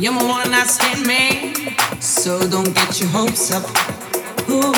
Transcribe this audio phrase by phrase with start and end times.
[0.00, 3.62] You're my one night stand man, so don't get your hopes up.
[4.48, 4.72] Ooh.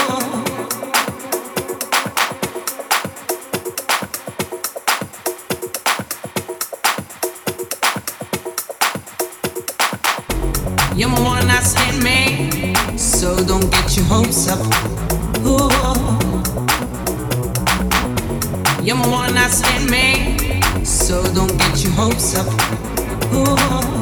[10.97, 14.59] You're my one night stand man, so don't get your hopes up.
[15.47, 15.71] Ooh.
[18.83, 22.49] You're my one night stand man, so don't get your hopes up.
[23.33, 24.02] Ooh.